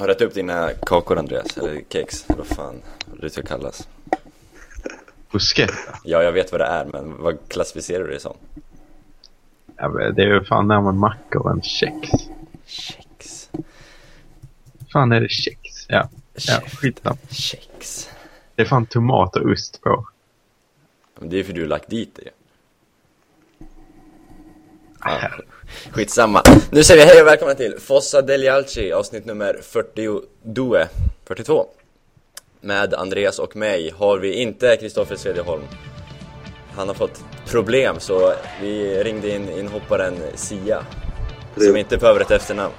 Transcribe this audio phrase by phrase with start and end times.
[0.00, 1.56] Har du rätt upp dina kakor Andreas?
[1.56, 2.24] Eller kex?
[2.28, 2.82] Eller vad fan
[3.20, 3.88] det ska kallas?
[5.30, 5.98] Bruschetta?
[6.04, 8.36] Ja, jag vet vad det är, men vad klassificerar du det som?
[9.76, 12.08] Ja, det är ju fan närmare mackor än kex.
[12.66, 13.50] Kex.
[14.92, 15.86] Fan är det kex?
[15.88, 17.16] Ja, ja skitsamma.
[17.30, 18.10] Kex.
[18.54, 20.08] Det är fan tomat och ost på.
[21.18, 22.30] Men det är för du har lagt dit det ju.
[25.00, 25.30] Ja,
[25.92, 26.42] skitsamma.
[26.70, 30.76] Nu säger vi hej och välkomna till Fossa Delialci, avsnitt nummer 42.
[31.26, 31.66] 42.
[32.60, 35.62] Med Andreas och mig har vi inte Kristoffer Svedjeholm.
[36.76, 40.86] Han har fått problem så vi ringde in inhopparen Sia.
[41.56, 42.74] Som inte behöver ett efternamn.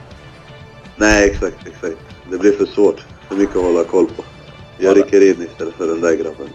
[0.95, 1.97] Nej, exakt, exakt.
[2.31, 3.05] Det blir för svårt.
[3.27, 4.23] För mycket att hålla koll på.
[4.77, 6.49] Jag rycker in istället för den där grabben.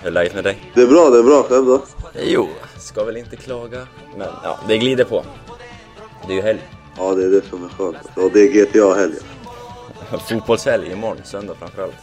[0.00, 0.72] Hur är läget med dig?
[0.74, 1.42] Det är bra, det är bra.
[1.42, 1.82] Själv då?
[2.22, 3.86] Jo, ska väl inte klaga.
[4.16, 5.24] Men ja, det glider på.
[6.26, 6.60] Det är ju helg.
[6.96, 8.16] Ja, det är det som är skönt.
[8.16, 9.22] Och det är GTA-helgen.
[10.28, 11.96] Fotbollshelg imorgon, söndag framförallt.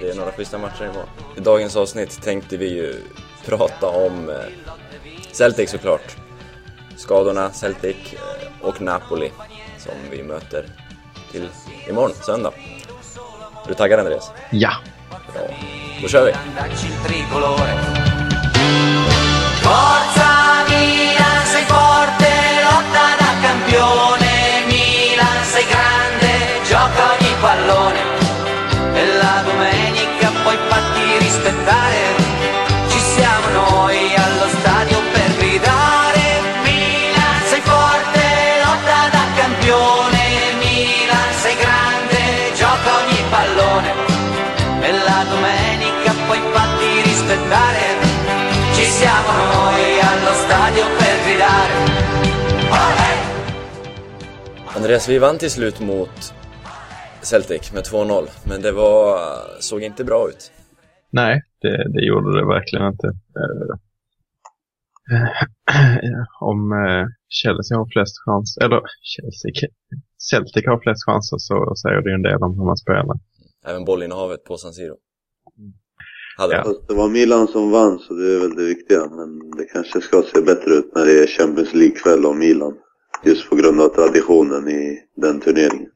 [0.00, 1.08] Det är några schyssta matcher imorgon.
[1.36, 2.94] I dagens avsnitt tänkte vi ju
[3.44, 4.36] prata om eh,
[5.32, 6.16] Celtic såklart.
[6.96, 9.30] Skadorna, Celtic eh, och Napoli
[9.78, 10.66] som vi möter
[11.32, 11.48] till
[11.88, 12.52] imorgon, söndag.
[13.64, 14.30] Är du taggad Andreas?
[14.50, 14.72] Ja.
[15.32, 15.42] Bra.
[16.02, 18.11] Då kör vi!
[20.68, 22.28] Milan, sei forte,
[22.62, 24.64] lotta da campione.
[24.66, 28.00] Milan, sei grande, gioca ogni pallone.
[28.94, 32.11] E la domenica poi fatti rispettare.
[54.82, 56.34] Andreas, vi vann till slut mot
[57.22, 59.18] Celtic med 2-0, men det var,
[59.60, 60.52] såg inte bra ut.
[61.10, 63.06] Nej, det, det gjorde det verkligen inte.
[63.40, 63.74] Eh,
[66.50, 69.68] om eh, Chelsea har flest chanser, eller Chelsea,
[70.30, 73.16] Celtic har flest chanser så säger det ju en del om hur man spelar.
[73.66, 74.96] Även bollinnehavet på San Siro.
[76.38, 76.74] Hade Ja.
[76.88, 79.00] det var Milan som vann, så det är väl det viktiga.
[79.18, 82.74] Men det kanske ska se bättre ut när det är Champions League-kväll om Milan.
[83.24, 85.90] Just på grund av traditionen i den turneringen.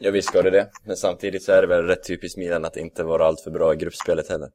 [0.00, 2.76] Ja visst ska det det, men samtidigt så är det väl rätt typiskt Milan att
[2.76, 4.48] inte vara allt för bra i gruppspelet heller.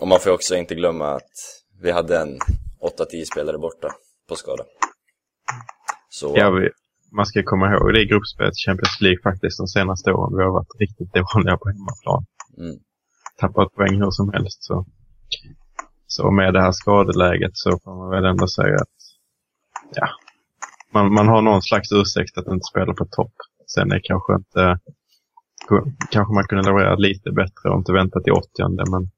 [0.00, 1.32] Och man får också inte glömma att
[1.82, 2.38] vi hade en
[2.98, 3.88] 8-10 spelare borta
[4.28, 4.64] på skada.
[6.10, 6.70] Så Ja, vi,
[7.12, 10.36] man ska komma ihåg det gruppspelet i Champions League faktiskt de senaste åren.
[10.36, 12.24] Vi har varit riktigt dåliga på hemmaplan.
[12.58, 12.76] mm,
[13.40, 14.64] Tappat poäng hur som helst.
[14.64, 14.86] Så,
[16.06, 18.98] så med det här skadeläget så får man väl ändå säga att
[19.94, 20.08] ja,
[20.94, 23.32] man, man har någon slags ursäkt att inte spela på topp.
[23.74, 24.78] Sen är kanske inte
[26.10, 28.46] kanske man kunde leverera lite bättre och inte vänta till 80
[28.90, 29.10] men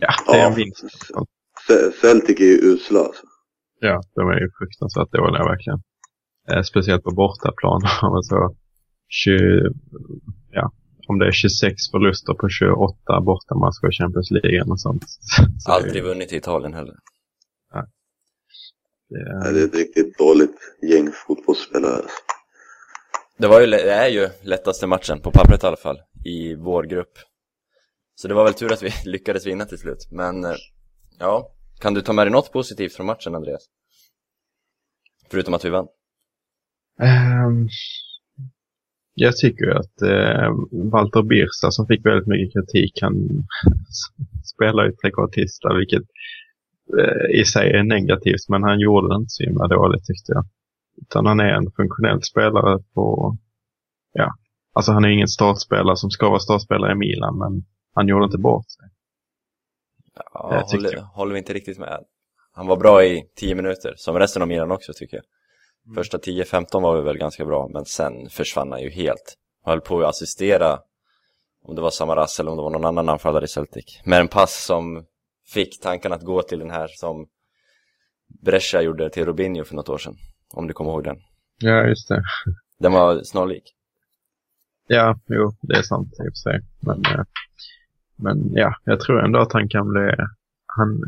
[0.00, 0.84] ja, det är en vinst.
[1.68, 3.22] Ce- Celtic är ju usla alltså.
[3.80, 5.80] Ja, de är ju fruktansvärt dåliga verkligen.
[6.50, 7.80] Eh, speciellt på bortaplan.
[8.02, 8.36] alltså,
[9.08, 9.38] 20,
[10.50, 10.72] ja,
[11.08, 15.04] om det är 26 förluster på 28 bortamatcher i Champions League och sånt.
[15.68, 16.94] Aldrig vunnit i Italien heller.
[19.12, 22.16] Det Nej, är- Det är ett riktigt dåligt gäng fotbollsspelare alltså.
[23.38, 26.82] Det, var ju, det är ju lättaste matchen, på pappret i alla fall, i vår
[26.84, 27.12] grupp.
[28.14, 30.08] Så det var väl tur att vi lyckades vinna till slut.
[30.10, 30.54] Men eh,
[31.18, 33.62] ja, kan du ta med dig något positivt från matchen Andreas?
[35.30, 35.86] Förutom att vi vann.
[37.00, 37.68] Ehm,
[39.14, 40.50] jag tycker att eh,
[40.92, 43.14] Walter Birsa som fick väldigt mycket kritik, han
[44.54, 46.02] spelar ju trekvartista, vilket
[47.34, 50.44] i sig är negativt, men han gjorde det inte så himla dåligt tyckte jag.
[51.02, 53.36] Utan han är en funktionell spelare på,
[54.12, 54.34] ja,
[54.72, 57.64] alltså han är ingen startspelare som ska vara startspelare i Milan, men
[57.94, 58.88] han gjorde inte bort sig.
[60.32, 61.02] Ja, Det tyckte håller, jag.
[61.02, 62.04] håller vi inte riktigt med.
[62.52, 65.24] Han var bra i 10 minuter, som resten av Milan också tycker jag.
[65.86, 65.94] Mm.
[65.94, 69.34] Första 10-15 var vi väl ganska bra, men sen försvann han ju helt.
[69.64, 70.78] Han höll på att assistera,
[71.64, 74.00] om det var Samaras eller om det var någon annan anfallare i Celtic.
[74.04, 75.04] Med en pass som
[75.54, 77.26] fick tankarna att gå till den här som
[78.42, 80.16] Brescia gjorde till Robinho för något år sedan.
[80.54, 81.16] Om du kommer ihåg den.
[81.58, 82.22] Ja, just det.
[82.78, 83.74] Den var snarlik.
[84.86, 86.60] Ja, jo, det är sant i och för sig.
[86.80, 87.24] Men, eh,
[88.16, 90.10] men ja, jag tror ändå att han kan bli...
[90.66, 91.02] Han,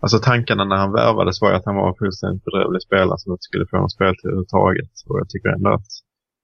[0.00, 3.42] alltså tankarna när han värvades var att han var en fullständigt bedrövlig spelare som inte
[3.42, 4.90] skulle få någon speltid överhuvudtaget.
[5.06, 5.90] Och jag tycker ändå att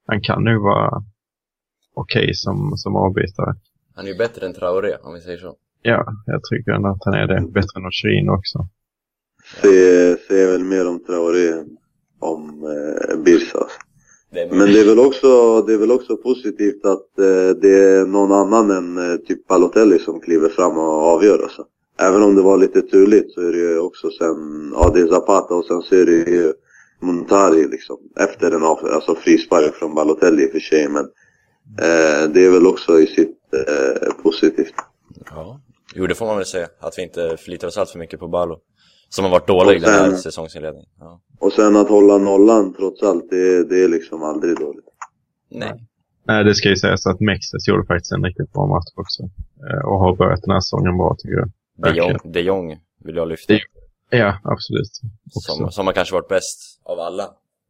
[0.06, 1.04] han kan nog vara
[1.94, 3.54] okej som, som avbytare.
[3.94, 5.56] Han är ju bättre än Traoré, om vi säger så.
[5.82, 7.40] Ja, jag tycker ändå att han är det.
[7.40, 8.58] Bättre än Ochirin också.
[9.62, 11.76] Se, se väl mer om Traoré än
[12.20, 13.58] om eh, Birsa.
[13.58, 13.78] alltså.
[14.32, 17.84] Det är Men det är väl också, det är väl också positivt att eh, det
[17.84, 21.42] är någon annan än eh, typ Balotelli som kliver fram och avgör.
[21.42, 21.64] Alltså.
[22.00, 25.06] Även om det var lite turligt så är det ju också sen, ja det är
[25.06, 26.52] Zapata och sen så är det ju
[27.00, 27.96] Montari liksom.
[28.20, 30.88] Efter en av, alltså frispark från Balotelli i och för sig.
[30.88, 31.04] Men
[31.78, 34.74] eh, det är väl också i sitt eh, positivt.
[35.30, 35.60] Ja.
[35.94, 36.68] Jo, det får man väl säga.
[36.80, 38.60] Att vi inte förlitar oss allt för mycket på Balo.
[39.08, 40.88] Som har varit dålig Och den här sen- säsongsinledningen.
[40.98, 41.20] Ja.
[41.40, 44.84] Och sen att hålla nollan trots allt, det, det är liksom aldrig dåligt.
[45.50, 45.72] Nej.
[46.26, 49.22] Nej, det ska ju sägas att Mexes gjorde faktiskt en riktigt bra match också.
[49.68, 51.50] Eh, Och har börjat den här säsongen bra tycker jag.
[51.76, 53.52] De Jong, de Jong vill jag lyfta.
[53.52, 53.60] Det-
[54.18, 54.90] Ja, absolut.
[55.36, 55.52] Också.
[55.52, 57.24] Som, som har kanske varit bäst av alla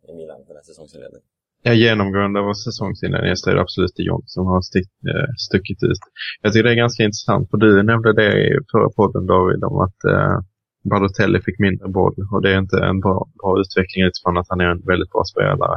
[0.09, 1.23] i Milan den här säsongsinledningen.
[1.65, 6.03] Ja, genomgående av säsongsinledningen så är det absolut John som har stick, eh, stuckit ut.
[6.43, 9.77] Jag tycker det är ganska intressant, för du nämnde det i förra podden David, om
[9.87, 10.37] att eh,
[10.91, 12.15] Balotelli fick mindre boll.
[12.33, 15.25] Och det är inte en bra, bra utveckling utifrån att han är en väldigt bra
[15.33, 15.77] spelare.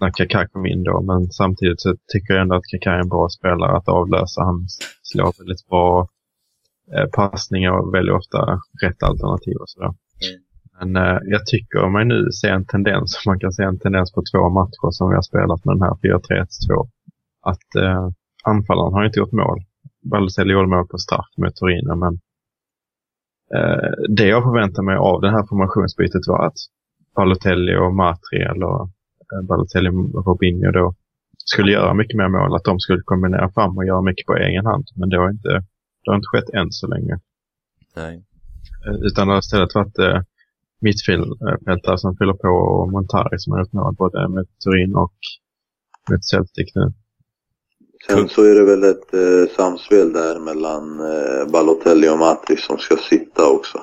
[0.00, 3.08] När Kaká kom in då, men samtidigt så tycker jag ändå att Kaká är en
[3.08, 4.42] bra spelare att avlösa.
[4.42, 4.66] Han
[5.02, 6.08] slår väldigt bra
[6.94, 8.38] eh, passningar och väljer ofta
[8.82, 9.92] rätt alternativ och sådär.
[10.80, 14.22] Men eh, jag tycker mig nu se en tendens, man kan se en tendens på
[14.32, 16.88] två matcher som vi har spelat med den här 4-3-1-2.
[17.42, 18.08] Att eh,
[18.44, 19.58] anfallaren har inte gjort mål.
[20.02, 22.14] Balotelli gjorde mål på straff med Torino, men
[23.54, 26.58] eh, det jag förväntar mig av det här formationsbytet var att
[27.16, 30.94] Balotelli och Matri eller eh, Balotelli och Robinho då
[31.36, 34.66] skulle göra mycket mer mål, att de skulle kombinera fram och göra mycket på egen
[34.66, 34.84] hand.
[34.94, 35.48] Men det har inte,
[36.02, 37.18] det har inte skett än så länge.
[37.96, 38.24] Nej.
[38.86, 40.20] Eh, Utan det har istället varit eh,
[40.80, 45.14] mittfältare som fyller på och Montari som har gjort mål både med Turin och
[46.10, 46.92] med Celtic nu.
[48.06, 52.78] Sen så är det väl ett eh, samspel där mellan eh, Balotelli och Matri som
[52.78, 53.78] ska sitta också.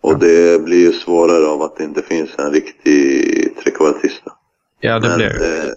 [0.00, 0.18] Och Ja.
[0.18, 4.32] det blir ju svårare av att det inte finns en riktig trekvartista.
[4.80, 5.72] Ja, det Men blir eh,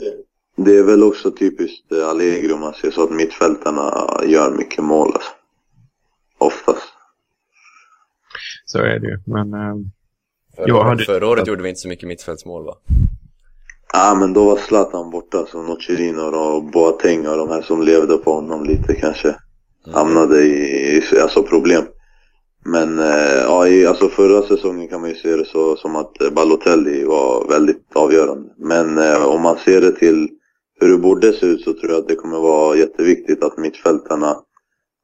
[0.56, 3.94] det är väl också typiskt eh, Allegri om man ser så att mittfältarna
[4.26, 5.32] gör mycket mål alltså.
[6.38, 6.94] Oftast.
[8.66, 9.20] så är det ju.
[9.26, 9.76] Men eh,
[10.58, 12.74] Förra, hade- förra året gjorde vi inte så mycket mittfältsmål va?
[13.94, 18.18] Ja men då var Zlatan borta så Nocerino och Boateng och de här som levde
[18.18, 19.36] på honom lite kanske
[19.94, 21.84] hamnade i, i alltså problem.
[22.66, 26.14] Men eh, ja, i, alltså förra säsongen kan man ju se det så, som att
[26.32, 28.50] Balotelli var väldigt avgörande.
[28.58, 30.30] Men eh, om man ser det till
[30.80, 34.32] hur det borde se ut så tror jag att det kommer vara jätteviktigt att mittfältarna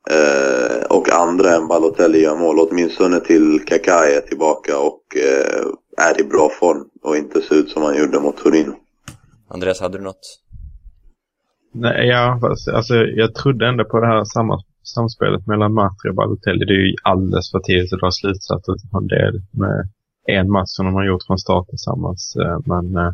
[0.09, 0.62] eh,
[0.93, 2.59] och andra än Balotelli gör mål.
[2.59, 7.69] Åtminstone till Kaká är tillbaka och eh, är i bra form och inte ser ut
[7.69, 8.73] som han gjorde mot Torino.
[9.47, 10.43] Andreas, hade du något?
[11.73, 12.39] nej, ja,
[12.73, 16.65] alltså, jag trodde ändå på det här samma, samspelet mellan Matri och Balotelli.
[16.65, 19.89] Det är ju alldeles för tidigt att dra slutsatser utifrån det med
[20.25, 22.35] en match som de har gjort från start tillsammans.
[22.35, 23.13] Eh, Men eh,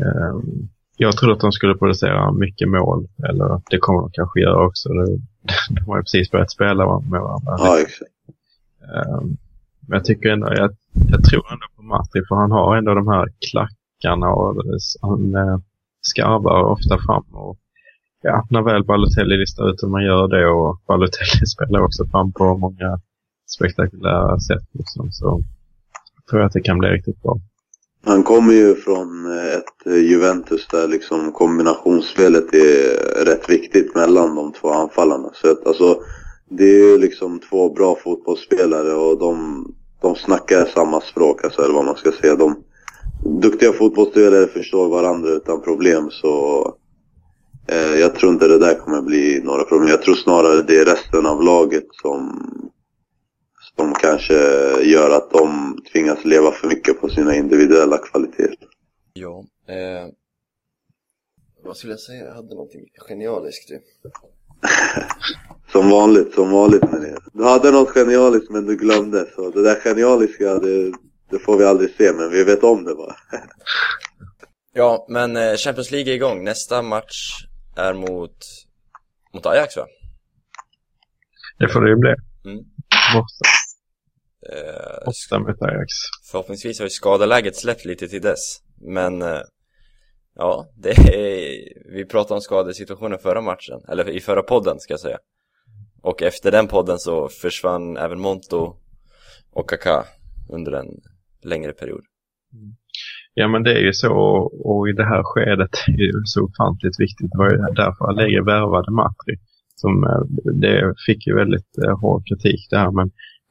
[0.00, 0.34] eh,
[0.96, 3.06] jag trodde att de skulle producera mycket mål.
[3.28, 4.88] Eller det kommer de kanske göra också.
[4.88, 5.18] Det-
[5.70, 7.54] De har ju precis börjat spela med varandra.
[7.58, 8.10] Ja, exakt.
[8.94, 9.36] Ehm,
[9.88, 10.70] Men jag tycker ändå, jag,
[11.10, 14.62] jag tror ändå på Matri för han har ändå de här klackarna och
[15.02, 15.58] han eh,
[16.00, 17.24] skarvar ofta fram.
[17.32, 17.58] Och,
[18.22, 22.32] ja, när väl Balotelli listar ut hur man gör det och Balotelli spelar också fram
[22.32, 23.00] på många
[23.46, 25.40] spektakulära sätt liksom, så
[26.30, 27.36] tror jag att det kan bli riktigt bra.
[28.06, 34.34] Han kommer ju från eh, ett eh, Juventus där liksom kombinationsspelet är rätt viktigt mellan
[34.34, 35.30] de två anfallarna.
[35.34, 36.00] Så att, alltså,
[36.50, 39.66] det är ju liksom två bra fotbollsspelare och de,
[40.02, 42.36] de snackar samma språk, alltså, eller vad man ska säga.
[42.36, 42.56] De,
[43.40, 46.64] duktiga fotbollsspelare förstår varandra utan problem så
[47.68, 49.88] eh, jag tror inte det där kommer bli några problem.
[49.88, 52.42] Jag tror snarare det är resten av laget som
[53.76, 54.34] som kanske
[54.82, 58.68] gör att de tvingas leva för mycket på sina individuella kvaliteter.
[59.12, 59.44] Ja.
[59.68, 60.08] Eh,
[61.64, 62.24] vad skulle jag säga?
[62.24, 63.78] Jag hade någonting genialiskt ju.
[65.72, 67.18] Som vanligt, som vanligt med det.
[67.32, 69.26] Du hade något genialiskt men du glömde.
[69.34, 70.92] Så det där genialiska, det,
[71.30, 73.16] det får vi aldrig se, men vi vet om det bara.
[74.72, 76.44] Ja, men eh, Champions League är igång.
[76.44, 78.36] Nästa match är mot,
[79.34, 79.86] mot Ajax va?
[81.58, 82.14] Det får det ju bli.
[82.44, 82.64] Mm.
[83.14, 83.48] Borta,
[84.52, 85.88] Eh, borta mot Ajax.
[86.30, 88.60] förhoppningsvis har ju skadeläget släppt lite till dess.
[88.80, 89.40] Men eh,
[90.34, 95.00] ja, det är, vi pratade om skadesituationen förra matchen, eller i förra podden ska jag
[95.00, 95.18] säga.
[96.02, 98.76] Och efter den podden så försvann även Monto
[99.52, 100.04] och Kaká
[100.48, 100.86] under en
[101.42, 102.04] längre period.
[103.34, 104.12] Ja men det är ju så
[104.64, 107.30] och i det här skedet är det så ofantligt viktigt.
[107.32, 109.34] Det var ju därför Allegri värvade Matri.
[109.74, 110.22] Som, eh,
[110.62, 113.10] det fick ju väldigt eh, hård kritik det här men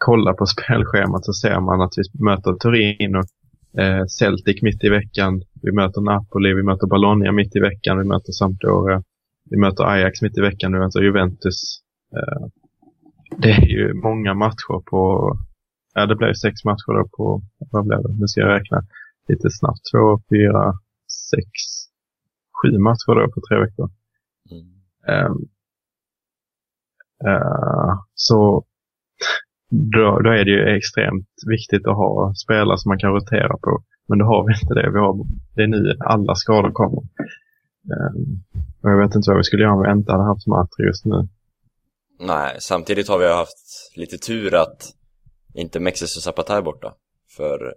[0.09, 3.21] kolla på spelschemat så ser man att vi möter Torino
[3.77, 5.41] Eh, Celtic mitt i veckan.
[5.61, 9.03] Vi möter Napoli, vi möter Bologna mitt i veckan, vi möter Sampdoria.
[9.49, 11.81] Vi möter Ajax mitt i veckan, vi möter Juventus.
[12.17, 12.47] Eh,
[13.37, 15.33] det är ju många matcher på,
[15.93, 18.13] ja det blev sex matcher då på, vad blev det?
[18.19, 18.81] Nu ska jag räkna
[19.27, 19.81] lite snabbt.
[19.91, 20.73] Två, fyra,
[21.31, 21.49] sex,
[22.57, 23.89] sju matcher då på tre veckor.
[24.51, 25.25] Mm.
[25.25, 25.37] Um,
[27.27, 28.65] uh, så
[29.69, 33.83] då, då är det ju extremt viktigt att ha spelare som man kan rotera på.
[34.07, 34.91] Men då har vi inte det.
[34.91, 37.01] Vi har, det är nu alla skador kommer.
[37.95, 38.43] Um,
[38.81, 41.05] och jag vet inte vad vi skulle göra om vi inte hade haft Matri just
[41.05, 41.27] nu.
[42.19, 44.93] Nej, samtidigt har vi haft lite tur att
[45.53, 46.93] inte Mexis och Zapata är borta.
[47.37, 47.73] För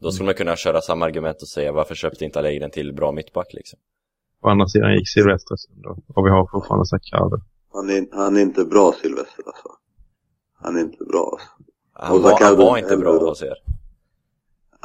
[0.00, 2.94] då skulle man kunna köra samma argument och säga varför köpte inte Allegri en till
[2.94, 3.78] bra mittback liksom.
[4.42, 7.42] Å andra sidan gick Silvestre sönder och vi har fortfarande Sakade.
[7.72, 9.68] Han är, han är inte bra Silvester alltså.
[10.62, 11.48] Han är inte bra alltså.
[11.92, 13.56] Han, var, han var inte bra hos er.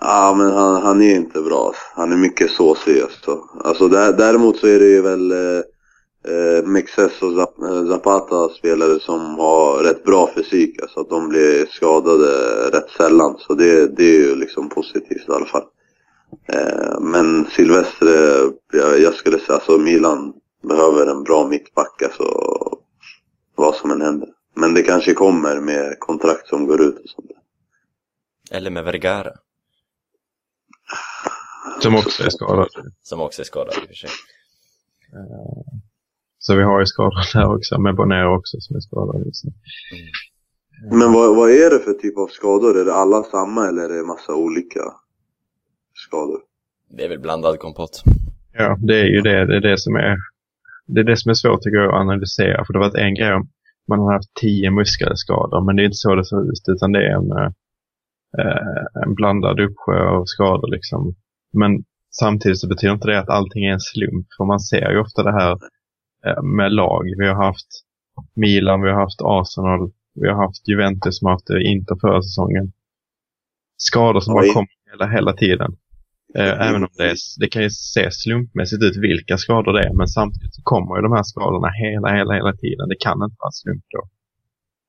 [0.02, 1.66] Ja, men han, han är inte bra.
[1.68, 1.82] alltså.
[1.94, 3.02] Han är mycket såsig.
[3.02, 3.44] Alltså.
[3.64, 5.62] Alltså, där, däremot så är det ju väl eh,
[6.28, 10.82] eh, Mexes och eh, Zapata spelare som har rätt bra fysik.
[10.82, 12.28] Alltså att de blir skadade
[12.72, 13.36] rätt sällan.
[13.40, 15.64] Så det, det är ju liksom positivt i alla fall.
[16.48, 18.10] Eh, men Silvestre,
[18.74, 20.34] jag, jag skulle säga alltså Milan
[20.68, 22.02] behöver en bra mittback.
[22.02, 22.24] Alltså,
[23.56, 24.30] vad som än händer.
[24.56, 28.58] Men det kanske kommer med kontrakt som går ut och sånt där.
[28.58, 29.32] Eller med Vergara,
[31.80, 32.68] Som också är skadad.
[33.02, 34.10] som också är skadad i och för sig.
[36.40, 39.26] Så vi har ju skador där också, med Bonero också som är skadad.
[39.26, 39.52] Liksom.
[40.92, 42.80] Men vad, vad är det för typ av skador?
[42.80, 44.80] Är det alla samma eller är det massa olika
[45.94, 46.40] skador?
[46.90, 48.04] Det är väl blandad kompott.
[48.54, 50.18] Ja, det är ju det, det är det som är
[50.88, 52.66] det är det som är svårt tycker jag att analysera.
[52.66, 53.48] För det har varit en grej om
[53.88, 57.08] man har haft tio muskelskador, men det är inte så det ser ut, utan det
[57.08, 57.52] är en, eh,
[59.04, 61.16] en blandad uppsjö av skador liksom.
[61.54, 61.84] Men
[62.20, 65.24] samtidigt så betyder inte det att allting är en slump, för man ser ju ofta
[65.24, 65.58] det här
[66.26, 67.04] eh, med lag.
[67.18, 67.68] Vi har haft
[68.36, 72.22] Milan, vi har haft Arsenal, vi har haft Juventus som har haft det Inter förra
[72.22, 72.72] säsongen.
[73.78, 74.54] Skador som bara Oj.
[74.54, 75.78] kommer hela, hela tiden.
[76.38, 79.94] Eh, även om det, är, det kan ju se slumpmässigt ut vilka skador det är,
[79.94, 82.90] men samtidigt så kommer ju de här skadorna hela, hela, hela tiden.
[82.90, 84.02] Det kan inte vara slump då.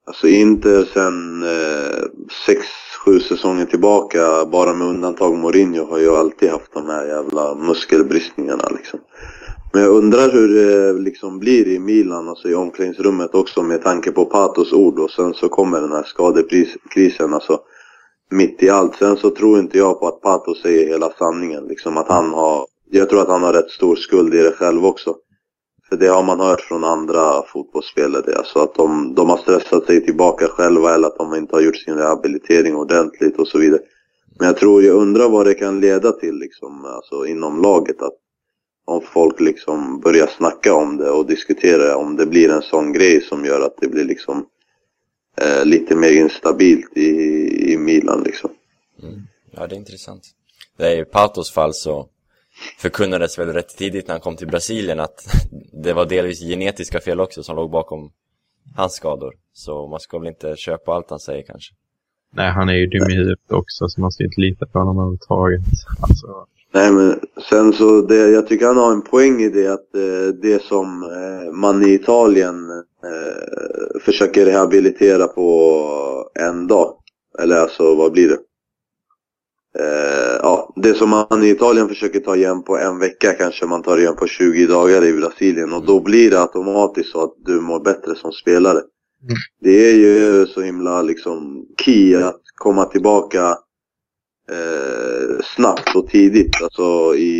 [0.06, 2.02] Alltså inte sen eh,
[2.46, 2.66] sex,
[3.04, 8.68] sju säsonger tillbaka, bara med undantag Mourinho, har ju alltid haft de här jävla muskelbristningarna
[8.76, 9.00] liksom.
[9.72, 14.12] Men jag undrar hur det liksom blir i Milan, alltså i omklädningsrummet också med tanke
[14.12, 17.60] på Patos ord och sen så kommer den här skadekrisen alltså
[18.30, 18.96] mitt i allt.
[18.96, 22.66] Sen så tror inte jag på att Pato säger hela sanningen liksom att han har,
[22.90, 25.16] jag tror att han har rätt stor skuld i det själv också.
[25.88, 30.04] För det har man hört från andra fotbollsspelare, alltså att de, de har stressat sig
[30.04, 33.80] tillbaka själva eller att de inte har gjort sin rehabilitering ordentligt och så vidare.
[34.38, 38.02] Men jag tror, jag undrar vad det kan leda till liksom, alltså inom laget.
[38.02, 38.14] Att
[38.84, 43.20] om folk liksom börjar snacka om det och diskutera om det blir en sån grej
[43.20, 44.46] som gör att det blir liksom
[45.42, 47.10] eh, lite mer instabilt i,
[47.72, 48.50] i Milan liksom.
[49.02, 49.22] Mm.
[49.50, 50.22] Ja, det är intressant.
[50.76, 52.08] Det är i Patos fall så
[52.78, 55.24] förkunnades väl rätt tidigt när han kom till Brasilien att
[55.84, 58.12] det var delvis genetiska fel också som låg bakom
[58.76, 59.34] hans skador.
[59.52, 61.74] Så man ska väl inte köpa allt han säger kanske.
[62.30, 64.98] Nej, han är ju dum i huvudet också, så man ska inte lita på honom
[64.98, 65.60] överhuvudtaget.
[66.02, 69.94] Alltså, Nej men sen så, det, jag tycker han har en poäng i det att
[69.94, 72.70] eh, det som eh, man i Italien
[73.04, 76.94] eh, försöker rehabilitera på en dag.
[77.38, 78.38] Eller alltså vad blir det?
[79.78, 83.82] Eh, ja, det som man i Italien försöker ta igen på en vecka kanske man
[83.82, 85.72] tar igen på 20 dagar i Brasilien.
[85.72, 88.80] Och då blir det automatiskt så att du mår bättre som spelare.
[89.60, 93.58] Det är ju så himla liksom key att komma tillbaka
[94.52, 97.32] eh, snabbt och tidigt alltså i,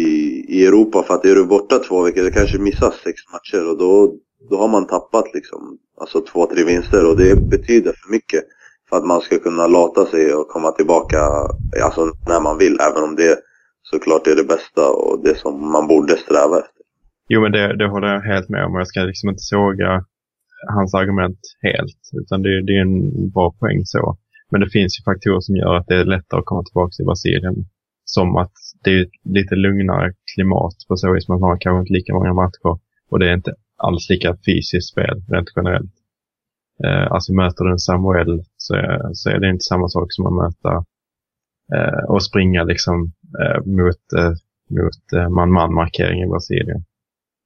[0.48, 1.02] i Europa.
[1.02, 4.14] För att är du borta två veckor, det kanske missas sex matcher och då,
[4.50, 8.44] då har man tappat liksom alltså två, tre vinster och det betyder för mycket
[8.88, 11.18] för att man ska kunna lata sig och komma tillbaka
[11.84, 12.76] alltså när man vill.
[12.80, 13.38] Även om det
[13.82, 16.82] såklart är det bästa och det som man borde sträva efter.
[17.28, 20.04] jo, men det, det håller jag helt med om och jag ska liksom inte såga
[20.74, 22.00] hans argument helt.
[22.22, 24.18] Utan det, det är en bra poäng så.
[24.50, 27.04] Men det finns ju faktorer som gör att det är lättare att komma tillbaka till
[27.04, 27.54] Brasilien.
[28.04, 28.52] Som att
[28.84, 31.28] det är lite lugnare klimat på så vis.
[31.28, 32.78] Man har kanske inte lika många matcher.
[33.10, 35.92] Och det är inte alls lika fysiskt spel rent generellt.
[36.84, 40.26] Eh, alltså möter du en Samuel så är, så är det inte samma sak som
[40.26, 40.84] att möta
[41.74, 43.12] eh, och springa liksom
[43.42, 44.32] eh, mot, eh,
[44.70, 46.84] mot eh, man-man markering i Brasilien.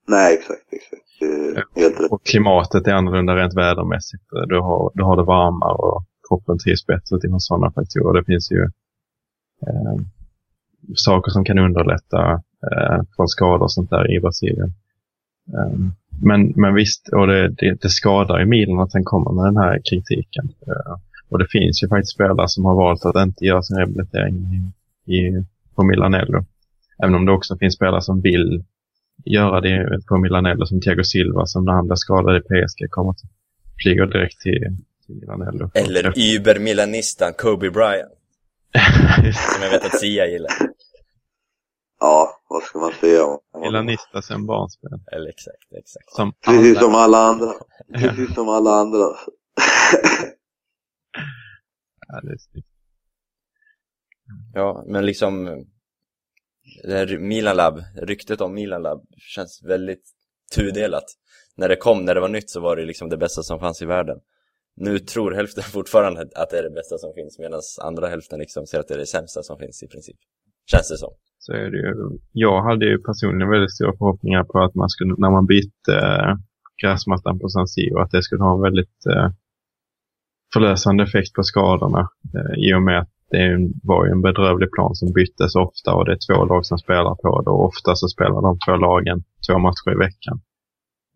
[0.08, 2.12] Nej, exakt, exakt.
[2.12, 4.24] Och klimatet är annorlunda rent vädermässigt.
[4.48, 8.20] Du har, du har det varmare och kroppen trivs bättre utifrån sådana faktorer.
[8.20, 8.62] Det finns ju
[9.66, 9.96] eh,
[10.94, 12.32] saker som kan underlätta
[12.70, 14.72] eh, för skador och sånt där i Brasilien.
[15.54, 15.78] Eh,
[16.22, 19.56] men, men visst, och det, det, det skadar ju Milan att den kommer med den
[19.56, 20.48] här kritiken.
[20.66, 20.96] Eh,
[21.28, 24.34] och det finns ju faktiskt spelare som har valt att inte göra sin rehabilitering
[25.06, 25.44] i, i,
[25.74, 26.44] på Milanello.
[27.02, 28.64] Även om det också finns spelare som vill
[29.24, 33.10] göra det på Milanello som Thiago Silva som när han blev skadad i PSG kommer
[33.10, 33.20] att
[33.82, 34.76] flyga direkt till,
[35.10, 35.70] till Milanello.
[35.74, 38.12] Eller Uber-milanistan Kobe Bryant.
[39.54, 40.50] som jag vet att Sia gillar.
[42.00, 45.00] Ja, vad ska man säga om Milanista sen barnsben.
[45.12, 46.10] Eller exakt, exakt.
[46.12, 47.52] Som Precis alla- som alla andra.
[47.94, 48.98] Precis som alla andra.
[52.12, 52.66] Ja, det är snyggt.
[54.54, 55.44] Ja, men liksom
[56.84, 60.02] det här Milan Lab, ryktet om Milan Lab känns väldigt
[60.56, 61.04] tudelat.
[61.56, 63.82] När det kom, när det var nytt så var det liksom det bästa som fanns
[63.82, 64.18] i världen.
[64.76, 68.66] Nu tror hälften fortfarande att det är det bästa som finns medan andra hälften liksom
[68.66, 70.16] ser att det är det sämsta som finns i princip.
[70.70, 71.12] Känns det som.
[71.38, 72.18] så är det ju.
[72.32, 76.34] Jag hade ju personligen väldigt stora förhoppningar på att man skulle, när man bytte eh,
[76.82, 79.30] gräsmattan på San Siro, att det skulle ha en väldigt eh,
[80.52, 82.08] förlösande effekt på skadorna.
[82.34, 86.04] Eh, I och med att det var ju en bedrövlig plan som byttes ofta och
[86.04, 89.24] det är två lag som spelar på det och ofta så spelar de två lagen
[89.46, 90.40] två matcher i veckan.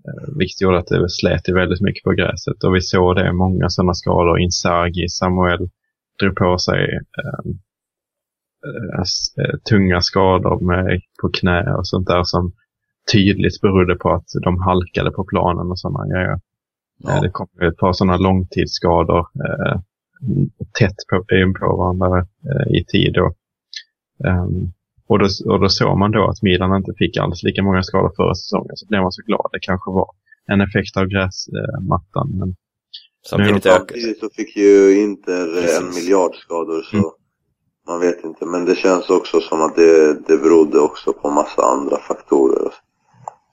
[0.09, 3.69] Eh, vilket gjorde att det slet väldigt mycket på gräset och vi såg det, många
[3.69, 4.39] sådana skador.
[4.41, 5.69] Inzaghi, Samuel
[6.21, 7.53] drog på sig eh,
[9.71, 12.53] tunga skador med, på knä och sånt där som
[13.13, 16.41] tydligt berodde på att de halkade på planen och sådana grejer.
[17.09, 19.81] Eh, Det kom ett par sådana långtidsskador eh,
[20.79, 23.13] tätt på, in på varandra eh, i tid.
[23.15, 23.35] Då.
[24.29, 24.73] Ehm,
[25.09, 28.13] och, då, och då såg man då att Milan inte fick alls lika många skador
[28.17, 28.77] förra säsongen.
[28.77, 29.49] Så blev man så glad.
[29.53, 30.09] Det kanske var
[30.53, 32.29] en effekt av gräsmattan.
[32.39, 32.55] Men
[33.31, 35.47] Samtidigt Nu- ökar Samtidigt så fick ju Inter
[35.79, 37.11] en miljard skador så Mm.
[37.89, 38.47] man vet inte.
[38.47, 42.73] Men det känns också som att det, det berodde också på massa andra faktorer.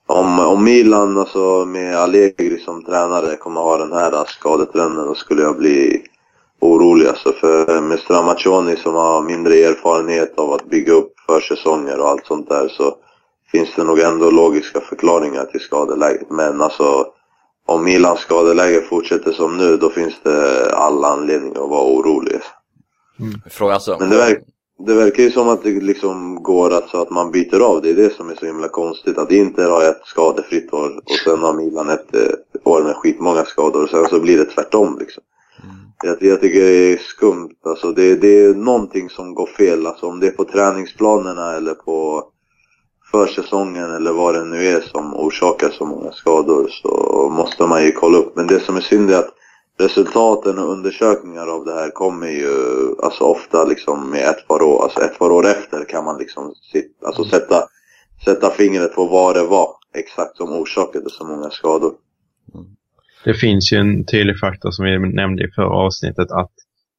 [0.06, 5.42] Om, om Milan alltså med Allegri som tränare kommer ha den här skadetrenden då skulle
[5.42, 6.02] jag bli
[6.62, 7.32] orolig alltså.
[7.32, 12.48] För med Stramaccioni som har mindre erfarenhet av att bygga upp försäsonger och allt sånt
[12.48, 12.96] där så
[13.52, 16.30] finns det nog ändå logiska förklaringar till skadeläget.
[16.30, 17.06] Men alltså
[17.66, 22.40] om Milans skadeläge fortsätter som nu, då finns det all anledning att vara orolig.
[23.50, 23.96] Frågan alltså.
[24.00, 24.38] Men det, verk,
[24.86, 27.82] det verkar ju som att det liksom går att, så att man byter av.
[27.82, 29.18] Det är det som är så himla konstigt.
[29.18, 33.44] Att Inter har ett skadefritt år och sen har Milan ett, eh, år med skitmånga
[33.44, 35.22] skador och sen så blir det tvärtom liksom.
[36.02, 37.54] Jag, jag tycker det är skumt.
[37.64, 39.86] Alltså det, det är någonting som går fel.
[39.86, 42.24] Alltså om det är på träningsplanerna eller på
[43.10, 46.88] försäsongen eller vad det nu är som orsakar så många skador så
[47.36, 48.36] måste man ju kolla upp.
[48.36, 49.34] Men det som är synd är att
[49.78, 52.54] resultaten och undersökningar av det här kommer ju
[53.02, 56.54] alltså ofta liksom med ett par år, alltså ett par år efter kan man liksom
[56.72, 57.64] sit, alltså sätta,
[58.24, 61.92] sätta fingret på vad det var exakt som orsakade så många skador.
[63.24, 66.52] Det finns ju en tydlig faktor som vi nämnde i förra avsnittet att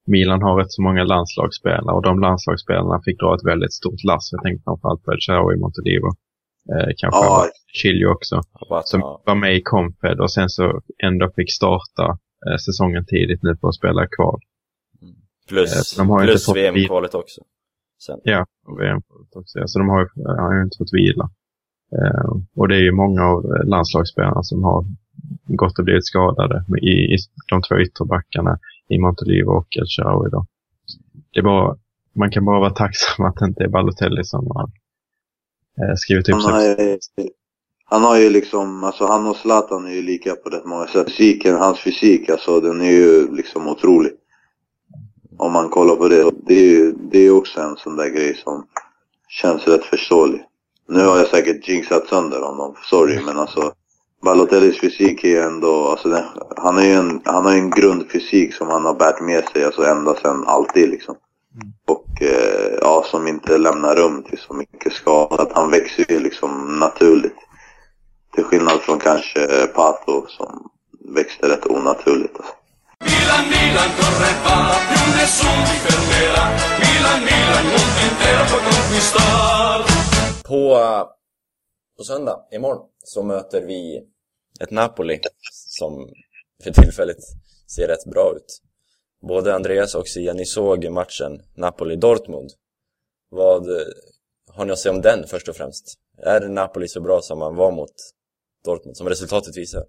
[0.07, 4.29] Milan har rätt så många landslagsspelare och de landslagsspelarna fick dra ett väldigt stort lass.
[4.31, 6.07] Jag tänker framförallt på El Shaarawy i Montolivo.
[6.73, 7.45] Eh, kanske Ja.
[7.73, 8.41] Chilio också.
[8.85, 12.05] Som var med i Comped och sen så ändå fick starta
[12.47, 14.39] eh, säsongen tidigt nu för att spela kvar.
[15.01, 15.07] Eh,
[15.49, 17.41] Plus, ju plus VM-kvalet också.
[18.05, 18.19] Sen.
[18.23, 19.01] Ja, och VM
[19.35, 19.59] också.
[19.59, 21.29] Ja, så de har ju, eh, har ju inte fått vila.
[21.97, 24.85] Eh, och det är ju många av eh, landslagsspelarna som har
[25.45, 27.17] gått och blivit skadade i, i
[27.49, 30.29] de två ytterbackarna i Montolivo och El Shaarawy.
[31.33, 31.77] Det bara,
[32.15, 34.69] man kan bara vara tacksam att det inte är Balotelli som har
[35.81, 36.99] eh, skrivit upp Han har, sig.
[37.17, 37.29] ju,
[37.85, 41.07] han har ju liksom, alltså han och Zlatan är ju lika på rätt många sätt.
[41.07, 44.11] Fysiken, hans fysik alltså den är ju liksom otrolig.
[45.37, 46.31] Om man kollar på det.
[46.47, 48.67] Det är ju det är också en sån där grej som
[49.27, 50.41] känns rätt förståelig.
[50.87, 53.73] Nu har jag säkert jinxat sönder honom, sorry men alltså
[54.25, 56.23] Balotellis fysik är ändå, alltså den,
[56.57, 59.65] han har ju en, han har ju en grundfysik som han har bärt med sig
[59.65, 61.15] alltså ända sedan alltid liksom.
[61.87, 65.43] Och eh, ja, som inte lämnar rum till så mycket skada.
[65.43, 67.37] Att han växer ju liksom naturligt.
[68.35, 70.69] Till skillnad från kanske Pato som
[71.15, 72.35] växte rätt onaturligt.
[72.37, 72.53] Alltså.
[73.09, 74.55] Milan, Milan corre va,
[74.89, 76.45] più nessuno ti fermerà.
[76.83, 79.79] Milan, Milan, mondo intero puoi conquistar.
[80.49, 81.03] På, eh,
[81.97, 84.01] på söndag, imorgon, så möter vi
[84.59, 85.19] ett Napoli
[85.51, 86.09] som
[86.63, 87.17] för tillfället
[87.75, 88.61] ser rätt bra ut.
[89.27, 92.49] Både Andreas och Sia, ni såg matchen Napoli-Dortmund.
[93.29, 93.85] Vad eh,
[94.51, 95.93] har ni att säga om den först och främst?
[96.17, 97.93] Är Napoli så bra som man var mot
[98.65, 99.83] Dortmund, som resultatet visar?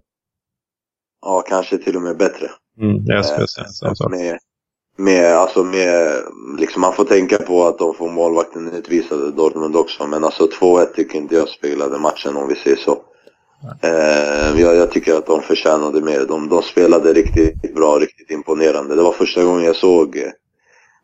[1.21, 2.51] Ja, kanske till och med bättre.
[2.81, 4.11] Mm, jag skulle Eh, säga samma sak.
[4.11, 4.39] Med,
[4.97, 6.23] med, alltså med,
[6.59, 10.07] liksom man får tänka på att de får målvakten utvisade Dortmund också.
[10.07, 13.01] Men alltså 2-1 tycker inte jag speglade matchen om vi säger så.
[13.83, 16.25] Eh, jag, jag tycker att de förtjänade mer.
[16.27, 18.95] De, de spelade riktigt bra, riktigt imponerande.
[18.95, 20.17] Det var första gången jag såg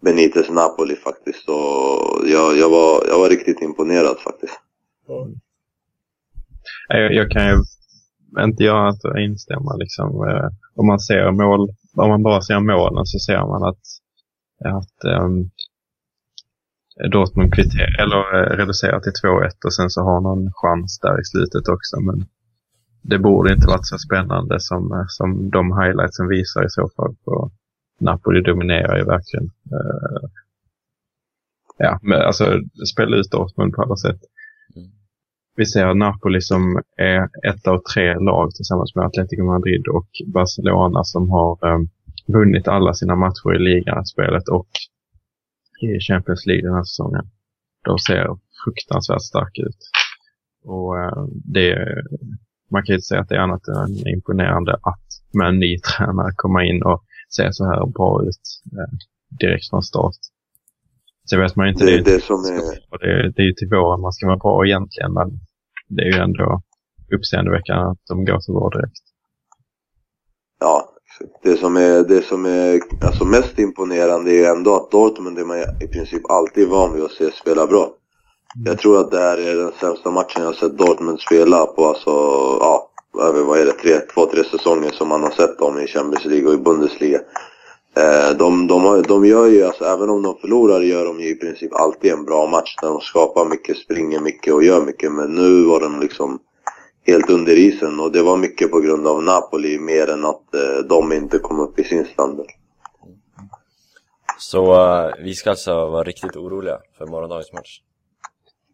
[0.01, 1.49] Benites Napoli faktiskt.
[1.49, 4.59] Och jag, jag, var, jag var riktigt imponerad faktiskt.
[6.87, 7.63] Jag, jag kan ju
[8.39, 10.07] inte göra att instämma liksom.
[10.07, 13.83] Eh, om man ser mål, om man bara ser målen så ser man att,
[14.65, 15.49] att um,
[17.11, 21.25] Dortmund kvitter, eller eh, reducerar till 2-1 och sen så har någon chans där i
[21.25, 21.99] slutet också.
[21.99, 22.25] Men
[23.01, 27.15] det borde inte varit så spännande som, eh, som de highlightsen visar i så fall.
[27.25, 27.51] På
[27.99, 29.45] Napoli dominerar ju verkligen.
[29.45, 30.29] Uh,
[31.77, 32.45] ja, men alltså
[32.93, 34.19] spela ut Dortmund på alla sätt.
[35.55, 41.03] Vi ser Napoli som är ett av tre lag tillsammans med Atletico Madrid och Barcelona
[41.03, 41.89] som har um,
[42.27, 44.69] vunnit alla sina matcher i ligaspelet och
[45.81, 47.25] i Champions League den här säsongen.
[47.83, 48.27] De ser
[48.63, 49.81] fruktansvärt starka ut.
[50.63, 51.75] Och uh, det,
[52.71, 56.31] man kan inte säga att det är annat än imponerande att med en ny tränare
[56.35, 58.97] komma in och se så här bra ut uh,
[59.39, 60.15] direkt från start.
[61.25, 61.85] Så vet man ju inte.
[61.85, 62.97] Det är det som är...
[62.99, 65.29] Det, det är ju till våren man ska vara bra egentligen, men
[65.87, 66.61] det är ju ändå
[67.15, 69.01] uppseendeväckande att de går så bra direkt.
[70.59, 70.89] Ja,
[71.43, 75.45] det som är, det som är alltså mest imponerande är ju ändå att Dortmund är
[75.45, 77.95] man i princip alltid van vid att se spela bra.
[78.55, 78.67] Mm.
[78.67, 81.85] Jag tror att det här är den sämsta matchen jag har sett Dortmund spela på
[81.85, 82.09] alltså,
[82.59, 85.87] ja, över vad är det, tre, två, tre säsonger som man har sett dem i
[85.87, 87.19] Champions League och i Bundesliga.
[87.97, 91.29] Eh, de, de, har, de gör ju, alltså, även om de förlorar gör de ju
[91.29, 95.11] i princip alltid en bra match när de skapar mycket, springer mycket och gör mycket.
[95.11, 96.39] Men nu var de liksom
[97.07, 100.85] helt under isen och det var mycket på grund av Napoli mer än att eh,
[100.89, 102.51] de inte kom upp i sin standard.
[104.37, 107.81] Så uh, vi ska alltså vara riktigt oroliga för morgondagens match?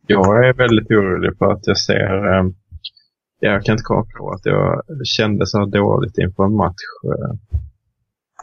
[0.08, 2.56] Jag är väldigt orolig för att jag ser, um,
[3.39, 6.84] jag kan inte komma på att jag kände så dåligt inför en match.
[7.06, 7.34] Uh,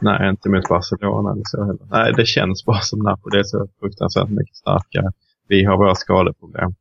[0.01, 1.85] nej, inte mot Barcelona eller så heller.
[1.91, 5.11] Nej, det känns bara som Napoli är så fruktansvärt mycket starkare.
[5.47, 6.75] Vi har våra skadeproblem.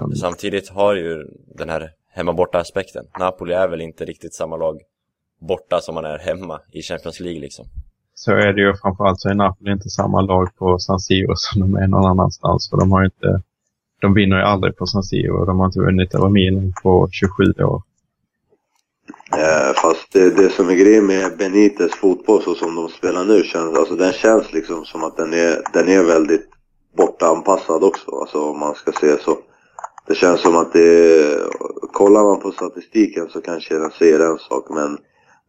[0.00, 3.04] Um, samtidigt har ju den här hemma-borta aspekten.
[3.18, 4.80] Napoli är väl inte riktigt samma lag
[5.40, 7.66] borta som man är hemma i Champions League liksom.
[8.14, 11.60] Så är det ju framförallt så är Napoli inte samma lag på San Siro som
[11.60, 12.70] de är någon annanstans.
[12.70, 13.42] För de har inte,
[14.00, 15.44] de vinner ju aldrig på San Siro.
[15.44, 17.82] De har inte vunnit över Milan på 27 år.
[19.32, 23.42] Eh, fast det, det som är grejen med Benites fotboll så som de spelar nu
[23.42, 26.48] känns, alltså den känns liksom som att den är, den är väldigt
[26.96, 28.10] bortaanpassad också.
[28.10, 29.38] Alltså om man ska säga så.
[30.06, 31.24] Det känns som att det
[31.92, 34.98] kollar man på statistiken så kanske den säger en sak men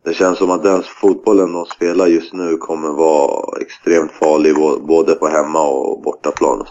[0.05, 4.55] det känns som att den fotbollen de spelar just nu kommer vara extremt farlig
[4.87, 6.65] både på hemma och bortaplan.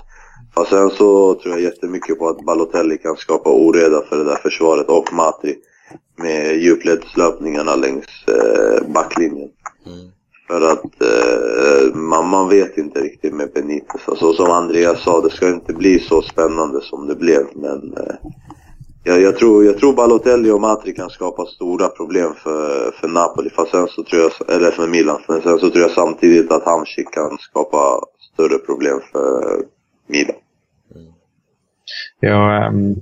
[0.55, 4.37] Fast sen så tror jag jättemycket på att Balotelli kan skapa oreda för det där
[4.43, 5.57] försvaret och Matri
[6.17, 9.51] med djupledslöpningarna längs eh, backlinjen.
[9.87, 10.09] Mm.
[10.47, 14.09] För att eh, man, man vet inte riktigt med Benitez.
[14.09, 17.47] Alltså, som Andreas sa, det ska inte bli så spännande som det blev.
[17.55, 18.15] Men eh,
[19.05, 23.51] jag, jag, tror, jag tror Balotelli och Matri kan skapa stora problem för, för Napoli.
[23.51, 25.21] Fast sen så tror jag, eller för Milan.
[25.29, 28.01] Men sen så tror jag samtidigt att Hamsik kan skapa
[28.33, 29.63] större problem för
[30.09, 30.35] middag.
[30.95, 31.13] Mm.
[32.33, 32.97] Ehm,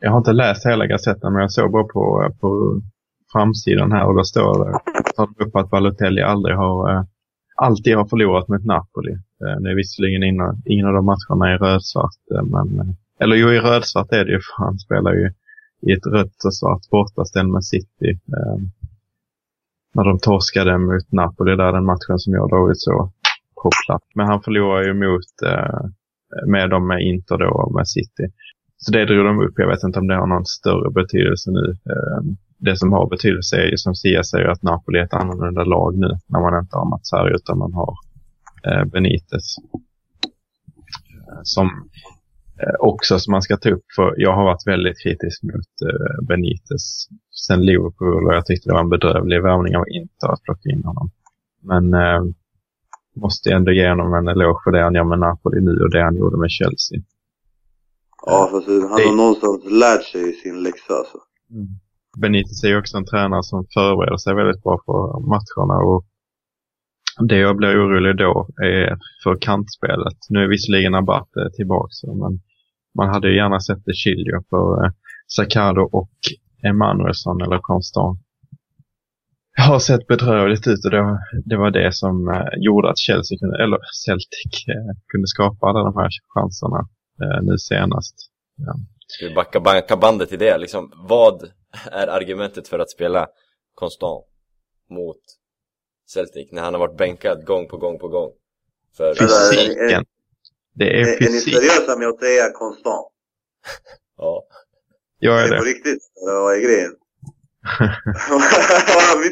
[0.00, 2.80] jag har inte läst hela Gazetten men jag såg bara på, på
[3.32, 4.78] framsidan här och då står det
[5.16, 7.04] tar upp att Balotelli aldrig har eh,
[7.56, 9.12] alltid har förlorat mot Napoli.
[9.12, 13.48] Eh, det är visserligen ingen, ingen av de matcherna i rödsvart eh, men eller jo
[13.48, 15.32] i rödsvart är det ju för han spelar ju
[15.86, 18.10] i ett rött och svart bortaställ med City.
[18.10, 18.70] Ehm,
[19.94, 23.12] när de torskade mot Napoli där den matchen som jag dragit så
[23.62, 24.06] på plats.
[24.14, 25.80] Men han förlorar ju mot eh,
[26.46, 28.26] med dem med Inter då och med City.
[28.76, 29.54] Så det drog de upp.
[29.56, 31.66] Jag vet inte om det har någon större betydelse nu.
[31.70, 35.64] Ehm, det som har betydelse är ju som Sia säger att Napoli är ett annorlunda
[35.64, 37.94] lag nu när man inte har Mats här utan man har
[38.66, 39.56] eh, Benitez.
[41.42, 41.66] Som
[42.62, 46.26] eh, också som man ska ta upp för jag har varit väldigt kritisk mot eh,
[46.28, 47.08] Benitez
[47.46, 50.84] sen Liverpool och jag tyckte det var en bedrövlig värvning av Inter att plocka in
[50.84, 51.10] honom.
[51.62, 52.34] Men ehm,
[53.16, 56.02] måste ändå ge honom en eloge för det han gör med Napoli nu och det
[56.02, 57.00] han gjorde med Chelsea.
[58.26, 59.08] Ja, fast han det...
[59.08, 61.18] har någonstans lärt sig sin läxa alltså.
[61.50, 61.68] Mm.
[62.20, 66.04] Benitez är ju också en tränare som förbereder sig väldigt bra för matcherna och
[67.28, 70.18] det jag blir orolig då är för kantspelet.
[70.28, 72.40] Nu är visserligen Abate tillbaka men
[72.98, 74.90] man hade ju gärna sett det Chilio för eh,
[75.26, 76.10] Sakado och
[76.62, 78.20] Emanuelsson eller Constant.
[79.56, 83.38] Har sett bedrövligt ut och det var det, var det som eh, gjorde att Chelsea
[83.38, 86.78] kunde, eller Celtic eh, kunde skapa alla de här chanserna
[87.22, 88.14] eh, nu senast.
[88.56, 88.74] Ja.
[89.06, 90.58] Ska vi backa, backa bandet i det?
[90.58, 91.50] Liksom, vad
[91.92, 93.28] är argumentet för att spela
[93.74, 94.24] konstant
[94.90, 95.20] mot
[96.06, 98.30] Celtic när han har varit bänkad gång på gång på gång?
[98.96, 100.04] För, Fysiken.
[100.74, 101.54] Det är Är, är ni fysik.
[101.54, 103.06] seriösa med att säga konstant?
[104.16, 104.42] ja.
[105.18, 105.70] Jag Är är det på det.
[105.70, 106.02] riktigt?
[106.22, 106.92] Eller vad är grejen?
[108.28, 109.22] Har jag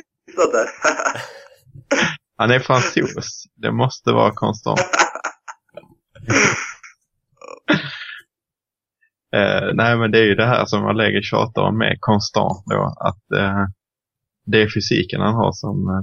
[0.46, 0.68] det?
[2.36, 3.44] Han är fransos.
[3.54, 4.80] Det måste vara konstant.
[9.32, 12.94] Eh, nej, men det är ju det här som lägger tjatar om med konstant då.
[13.00, 13.64] Att eh,
[14.46, 16.02] det är fysiken han har som, eh,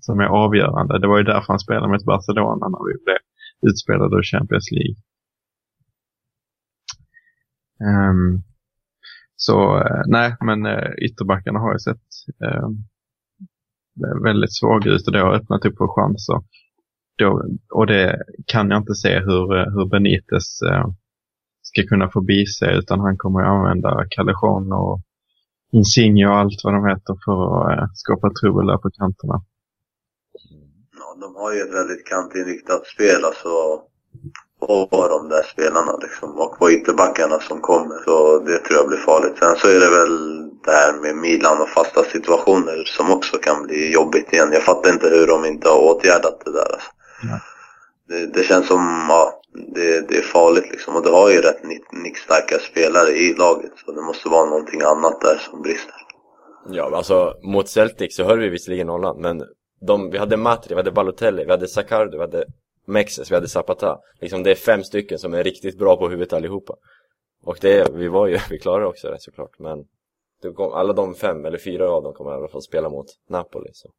[0.00, 0.98] som är avgörande.
[0.98, 3.18] Det var ju därför han spelade med Barcelona när vi blev
[3.70, 4.96] utspelade ur Champions League.
[7.88, 8.42] Ehm,
[9.36, 12.08] så eh, nej, men eh, ytterbackarna har ju sett
[12.44, 12.68] eh,
[14.24, 16.38] väldigt svaga ut och det har öppnat upp för chanser.
[17.18, 20.86] Då, och det kan jag inte se hur, eh, hur Benitez eh,
[21.62, 25.00] ska kunna få bise utan han kommer att använda Callejon och
[25.72, 27.38] Insigne och allt vad de heter för
[27.70, 29.36] att eh, skapa trubbel där på kanterna.
[30.98, 33.50] Ja, de har ju ett väldigt kantinriktat spel alltså.
[34.60, 36.30] På de där spelarna liksom.
[36.42, 37.96] Och på ytterbackarna som kommer.
[38.04, 39.38] Så det tror jag blir farligt.
[39.38, 40.16] Sen så är det väl
[40.64, 44.52] det här med Milan och fasta situationer som också kan bli jobbigt igen.
[44.52, 46.90] Jag fattar inte hur de inte har åtgärdat det där alltså.
[47.22, 47.40] Nej.
[48.08, 49.40] det, det känns som, ja,
[49.74, 50.96] det, det är farligt liksom.
[50.96, 53.72] Och du har ju rätt nick- nickstarka spelare i laget.
[53.86, 55.94] Så det måste vara någonting annat där som brister.
[56.70, 59.42] Ja, alltså mot Celtic så höll vi visserligen nollan, men
[59.86, 62.44] de, vi hade Matri, vi hade Balotelli, vi hade Sakardo, vi hade
[62.86, 63.98] Mexes, vi hade Zapata.
[64.20, 66.74] Liksom det är fem stycken som är riktigt bra på huvudet allihopa.
[67.44, 69.78] Och det, vi var ju, vi klarade också det såklart, men
[70.42, 73.06] det kom, alla de fem, eller fyra av dem kommer i alla fall spela mot
[73.28, 73.90] Napoli, så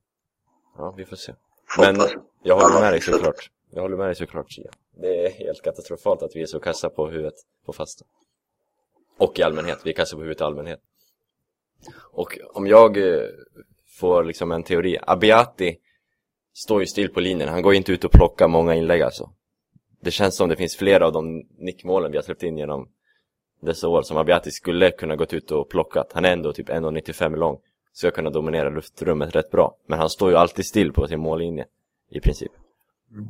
[0.77, 1.33] ja, vi får se.
[1.77, 1.95] Men
[2.43, 3.49] jag håller med dig såklart.
[3.69, 4.71] Jag håller med dig såklart, Chia.
[5.01, 7.33] Det är helt katastrofalt att vi är så kassa på huvudet
[7.65, 8.05] på fasta.
[9.17, 10.79] Och i allmänhet, vi är kassa på huvudet i allmänhet.
[12.11, 13.27] Och om jag eh,
[13.99, 15.77] får liksom en teori, Abiati
[16.53, 19.29] står ju still på linjen, han går ju inte ut och plockar många inlägg alltså.
[20.01, 22.89] Det känns som det finns flera av de nickmålen vi har släppt in genom
[23.65, 26.11] dessa år som Abiati skulle kunna gått ut och plockat.
[26.13, 27.57] Han är ändå typ 1,95 lång,
[27.93, 29.75] så jag kunna dominera luftrummet rätt bra.
[29.87, 31.65] Men han står ju alltid still på sin mållinje,
[32.11, 32.51] i princip.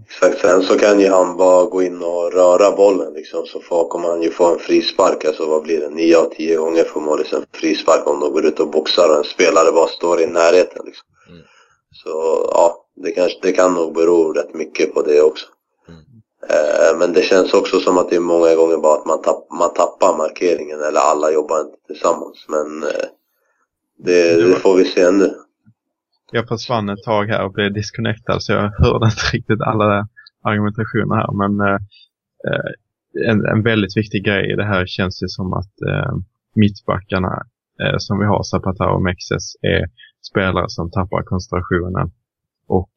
[0.06, 3.88] Exakt, sen så kan ju han bara gå in och röra bollen liksom, så får,
[3.88, 5.26] kommer han ju få en frispark.
[5.26, 5.90] Alltså vad blir det?
[5.90, 9.18] 9 av 10 gånger får Morris en frispark om de går ut och boxar och
[9.18, 11.08] en spelare bara står i närheten liksom.
[11.30, 11.42] Mm.
[11.92, 12.10] Så
[12.52, 15.46] ja, det, kanske, det kan nog bero rätt mycket på det också.
[15.88, 16.02] Mm.
[16.50, 19.52] Eh, men det känns också som att det är många gånger bara att man, tapp,
[19.60, 22.46] man tappar markeringen eller alla jobbar inte tillsammans.
[22.50, 23.08] Men eh,
[23.98, 25.34] det, det får vi se nu.
[26.32, 30.08] Jag försvann ett tag här och blev disconnectad så jag hörde inte riktigt alla
[30.44, 31.32] argumentationer här.
[31.42, 31.80] Men eh,
[33.30, 35.74] en, en väldigt viktig grej i det här känns ju som att
[36.56, 37.44] mittbackarna
[37.98, 39.86] som vi har, Zapata och Mexes, är
[40.30, 42.12] spelare som tappar koncentrationen.
[42.68, 42.90] Och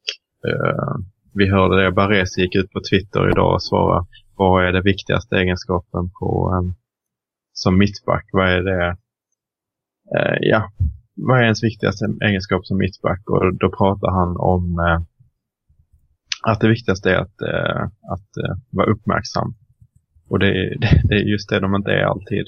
[1.37, 5.35] vi hörde det, Baresi gick ut på Twitter idag och svarade vad är det viktigaste
[5.37, 6.73] egenskapen på en
[7.53, 8.25] som mittback?
[8.31, 8.87] Vad är det?
[10.17, 10.71] Eh, ja,
[11.15, 13.21] vad är ens viktigaste egenskap som mittback?
[13.29, 15.01] Och då pratar han om eh,
[16.51, 19.53] att det viktigaste är att, eh, att eh, vara uppmärksam.
[20.29, 22.45] Och det, är- det, det är just det de inte är alltid.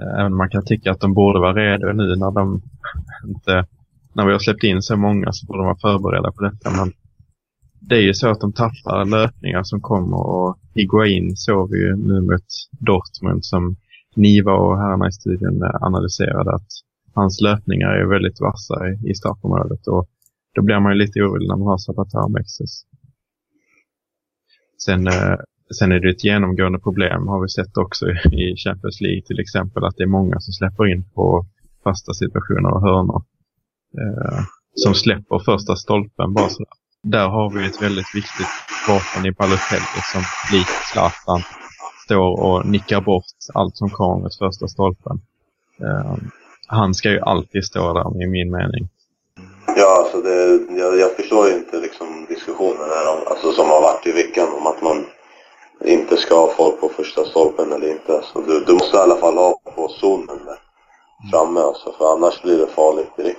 [0.00, 2.62] Eh, även man kan tycka att de borde vara redo nu när de
[3.28, 3.66] inte,
[4.14, 6.70] när vi har släppt in så många så borde de vara förberedda på detta.
[6.70, 6.92] Men
[7.88, 11.96] det är ju så att de tappar löpningar som kommer och Higuain såg vi ju
[11.96, 13.76] nu mot Dortmund som
[14.16, 16.68] Niva och herrarna i studion eh, analyserade att
[17.14, 20.08] hans löpningar är väldigt vassa i, i straffområdet och
[20.54, 22.72] då blir man ju lite orolig när man har Zapata och Mexes.
[24.84, 25.36] Sen, eh,
[25.78, 28.06] sen är det ett genomgående problem har vi sett också
[28.42, 31.46] i Champions League till exempel att det är många som släpper in på
[31.84, 33.22] fasta situationer och hörnor.
[34.00, 34.40] Eh,
[34.74, 36.83] som släpper första stolpen bara sådär.
[37.04, 38.54] Där har vi ett väldigt viktigt
[38.88, 41.42] vapen i Balotelli som likt Zlatan
[42.04, 45.20] står och nickar bort allt som kommer mot första stolpen.
[45.80, 46.14] Eh,
[46.66, 48.88] han ska ju alltid stå där i min mening.
[49.76, 53.82] Ja, alltså det, jag, jag förstår ju inte liksom diskussionen här om, alltså som har
[53.82, 55.06] varit i veckan om att man
[55.84, 58.12] inte ska ha folk på första stolpen eller inte.
[58.12, 60.58] Alltså du, du måste i alla fall ha på zonen där
[61.30, 63.33] framme alltså, för annars blir det farligt direkt.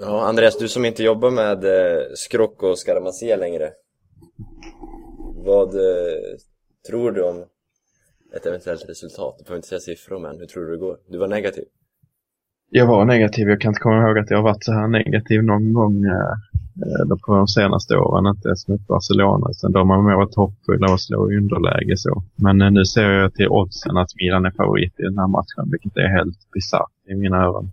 [0.00, 3.70] Ja, Andreas, du som inte jobbar med eh, skrock och skaramassé längre.
[5.44, 6.36] Vad eh,
[6.88, 7.44] tror du om
[8.36, 9.34] ett eventuellt resultat?
[9.38, 10.96] Du behöver inte säga siffror, men hur tror du det går?
[11.08, 11.64] Du var negativ.
[12.70, 13.48] jag var negativ.
[13.48, 16.32] Jag kan inte komma ihåg att jag har varit så här negativ någon gång eh,
[16.82, 18.26] eh på de senaste åren.
[18.26, 19.52] Inte ens mot Barcelona.
[19.52, 22.22] Sen de har mer varit hoppfulla och slå i underläge så.
[22.36, 25.70] Men eh, nu ser jag till oddsen att Milan är favorit i den här matchen.
[25.70, 27.72] Vilket är helt bisarrt i mina öron.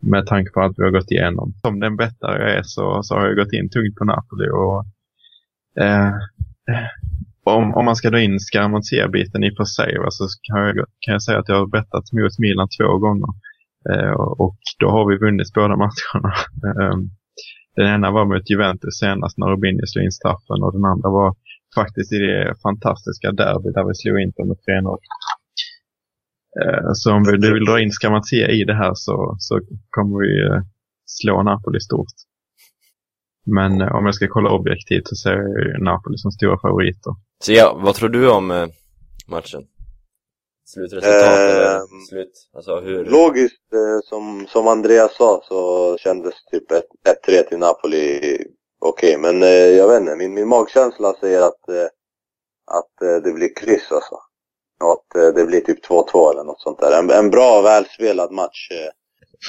[0.00, 1.54] Med tanke på allt vi har gått igenom.
[1.62, 4.48] Som den bettare jag är så, så har jag gått in tungt på Napoli.
[4.50, 4.84] Och,
[5.82, 6.12] eh,
[7.44, 11.12] om, om man ska dra in Scaramanzia-biten i och för sig så kan jag, kan
[11.12, 13.28] jag säga att jag har bettat mot Milan två gånger.
[13.90, 14.10] Eh,
[14.44, 16.32] och då har vi vunnit båda matcherna.
[16.82, 17.10] Ehm,
[17.76, 21.36] den ena var mot Juventus senast när Rubini slog in straffen och den andra var
[21.74, 24.98] faktiskt i det fantastiska derby där vi slog in med 3-0.
[26.62, 30.62] Eh, så om du vill dra in Scaramanzia i det här så, så kommer vi
[31.06, 32.14] slå Napoli stort.
[33.46, 37.12] Men om jag ska kolla objektivt så ser jag Napoli som stora favoriter.
[37.44, 38.70] Så ja, vad tror du om
[39.26, 39.62] matchen?
[40.68, 42.32] Slutresultat eh, eller slut?
[42.56, 43.04] Alltså hur?
[43.04, 48.18] Logiskt, eh, som, som Andreas sa så kändes typ 1-3 till Napoli
[48.78, 49.16] okej.
[49.16, 49.18] Okay.
[49.18, 51.88] Men eh, jag vet inte, min, min magkänsla säger att, eh,
[52.66, 54.16] att eh, det blir kryss alltså.
[54.84, 56.98] Och att eh, det blir typ 2-2 eller något sånt där.
[56.98, 58.68] En, en bra, välspelad match.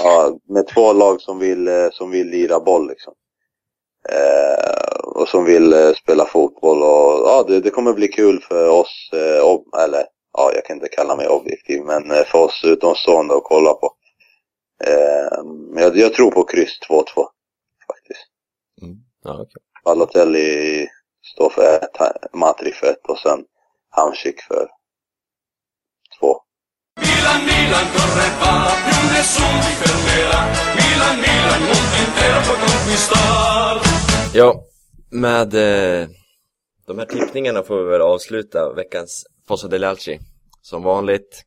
[0.04, 3.14] ja, med två lag som vill, som vill lira boll liksom.
[5.04, 9.10] och som vill spela fotboll och ja, det, det kommer bli kul för oss,
[9.84, 13.74] eller ja, jag kan inte kalla mig objektiv, men eh, för oss utomstående att kolla
[13.74, 13.94] på.
[14.84, 15.44] Eh,
[15.82, 17.04] jag, jag tror på kryss 2-2
[17.88, 18.28] faktiskt.
[18.82, 18.98] Mm.
[19.24, 19.62] Ja, okay.
[19.86, 20.88] Balotelli
[21.34, 23.46] står för ett, Matri för ett och sen
[23.90, 24.68] Hamsik för.
[27.30, 28.54] Milan, Milan, corre va,
[28.86, 30.42] più nessun ti fermerà.
[30.80, 33.76] Milan, Milan, mondo intero può conquistar.
[34.34, 34.64] Ja,
[35.10, 36.08] med eh,
[36.88, 40.20] de här tippningarna får vi väl avsluta veckans Fossa Delalci
[40.62, 41.44] som vanligt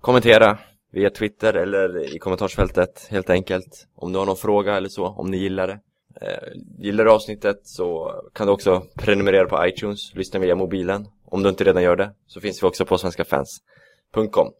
[0.00, 0.58] kommentera
[0.92, 3.86] via Twitter eller i kommentarsfältet helt enkelt.
[3.96, 5.80] Om du har någon fråga eller så, om ni gillar det.
[6.20, 11.06] Eh, Gillar du avsnittet så kan du också prenumerera på iTunes, lyssna via mobilen.
[11.24, 14.52] Om du inte redan gör det så finns vi också på svenskafans.com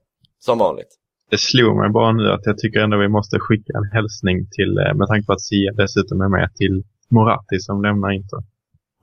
[0.44, 0.98] som vanligt
[1.32, 4.78] det slog mig bara nu att jag tycker ändå vi måste skicka en hälsning till,
[4.78, 8.42] eh, med tanke på att Sia dessutom är med till Moratti som lämnar Inter.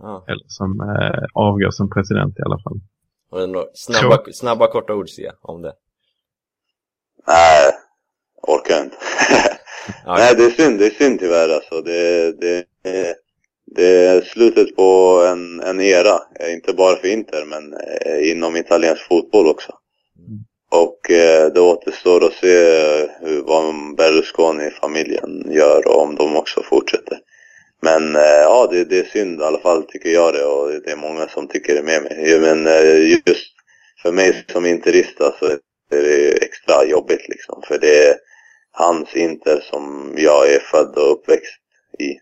[0.04, 0.22] Ah.
[0.28, 2.78] Eller som eh, avgår som president i alla fall.
[3.32, 5.74] Har du några snabba, snabba korta ord Sia om det?
[7.28, 7.72] Nej,
[8.48, 8.98] orkar inte.
[10.06, 11.82] Nej, det är synd, det är synd tyvärr alltså.
[11.82, 12.66] Det, det,
[13.76, 16.18] det är slutet på en, en era,
[16.54, 19.72] inte bara för Inter men eh, inom italiensk fotboll också.
[20.18, 20.49] Mm.
[20.72, 26.64] Och eh, det återstår att se eh, hur, vad Berlusconi-familjen gör och om de också
[26.64, 27.20] fortsätter.
[27.82, 30.92] Men eh, ja, det, det, är synd i alla fall tycker jag det och det
[30.92, 32.40] är många som tycker det med mig.
[32.40, 33.54] Men eh, just
[34.02, 35.60] för mig som interista så alltså,
[35.92, 37.62] är det extra jobbigt liksom.
[37.68, 38.16] För det är
[38.72, 41.62] hans Inter som jag är född och uppväxt
[42.00, 42.14] i.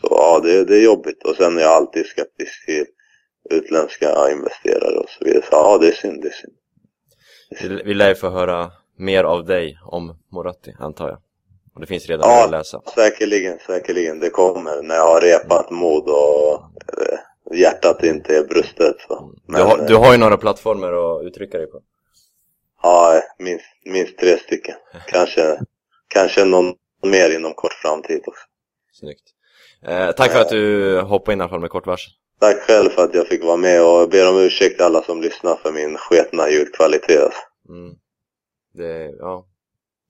[0.00, 1.24] Så ja, det, det är jobbigt.
[1.24, 2.86] Och sen är jag alltid skeptisk till
[3.50, 5.42] utländska investerare och så vidare.
[5.42, 6.54] Så ja, det är synd, det är synd.
[7.84, 11.18] Vi, lär ju få höra mer av dig om Moratti, antar jag.
[11.74, 12.82] Och det finns redan ja, att läsa.
[12.94, 14.20] säkerligen, säkerligen.
[14.20, 16.54] Det kommer när jag har repat mod och
[16.98, 18.96] eh, hjärtat inte är brustet.
[19.08, 19.32] Så.
[19.46, 21.80] Men, du, har, du har ju några plattformar att uttrycka dig på.
[22.82, 24.74] Ja, minst, minst tre stycken.
[25.06, 25.58] Kanske,
[26.08, 28.44] kanske någon mer inom kort framtid också.
[28.92, 29.24] Snyggt.
[29.86, 32.12] Eh, tack för att du hoppade in i alla fall med kort varsel.
[32.40, 35.56] Tack själv för att jag fick vara med och ber om ursäkt alla som lyssnar
[35.56, 37.32] för min sketna ljudkvalitet.
[37.68, 37.94] Mm.
[38.74, 39.46] Det, ja,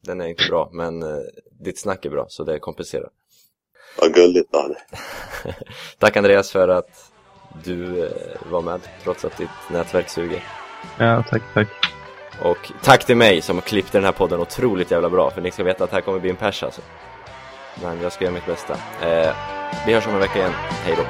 [0.05, 1.19] den är inte bra, men eh,
[1.65, 3.09] ditt snack är bra, så det kompenserar.
[4.01, 4.79] Vad gulligt av dig.
[5.99, 7.13] Tack Andreas för att
[7.65, 8.13] du eh,
[8.51, 10.45] var med, trots att ditt nätverk suger.
[10.99, 11.69] Ja, tack, tack.
[12.43, 15.51] Och tack till mig som har klippt den här podden otroligt jävla bra, för ni
[15.51, 16.81] ska veta att det här kommer bli en pers alltså.
[17.83, 18.73] Men jag ska göra mitt bästa.
[19.03, 19.35] Eh,
[19.87, 20.53] vi hörs om en vecka igen.
[20.53, 21.05] Hej då.